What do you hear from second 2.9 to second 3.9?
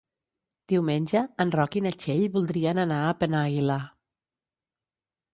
a Penàguila.